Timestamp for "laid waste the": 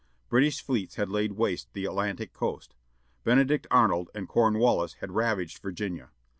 1.11-1.85